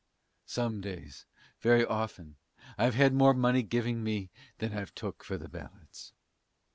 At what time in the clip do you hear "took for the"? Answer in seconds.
4.95-5.47